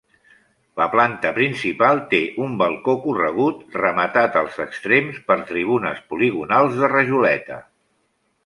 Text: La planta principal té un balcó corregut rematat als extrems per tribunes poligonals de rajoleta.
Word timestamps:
La 0.79 0.85
planta 0.93 1.33
principal 1.35 2.01
té 2.13 2.21
un 2.45 2.55
balcó 2.63 2.95
corregut 3.05 3.77
rematat 3.83 4.41
als 4.41 4.57
extrems 4.67 5.23
per 5.29 5.39
tribunes 5.53 6.03
poligonals 6.15 6.81
de 6.83 6.91
rajoleta. 6.99 7.61